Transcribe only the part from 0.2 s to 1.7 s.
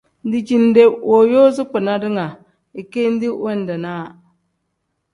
Dijinde wooyoozi